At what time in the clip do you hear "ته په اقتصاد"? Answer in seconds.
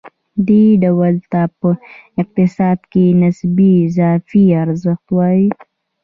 1.31-2.79